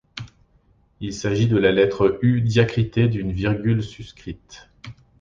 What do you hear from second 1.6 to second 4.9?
lettre U diacritée d’une virgule suscrite.